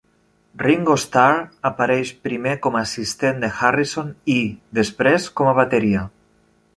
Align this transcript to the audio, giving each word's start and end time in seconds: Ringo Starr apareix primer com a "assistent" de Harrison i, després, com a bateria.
Ringo 0.61 0.93
Starr 1.03 1.35
apareix 1.69 2.13
primer 2.27 2.55
com 2.65 2.79
a 2.79 2.81
"assistent" 2.89 3.45
de 3.45 3.49
Harrison 3.59 4.09
i, 4.37 4.41
després, 4.79 5.29
com 5.41 5.51
a 5.51 5.55
bateria. 5.61 6.03